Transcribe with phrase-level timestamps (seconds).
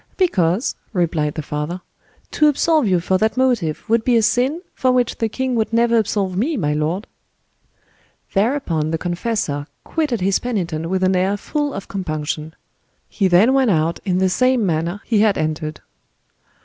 [0.17, 1.79] "Because," replied the father,
[2.31, 5.71] "to absolve you for that motive would be a sin for which the king would
[5.71, 7.05] never absolve me, my lord."
[8.33, 12.55] Thereupon the confessor quitted his penitent with an air full of compunction.
[13.09, 15.81] He then went out in the same manner he had entered.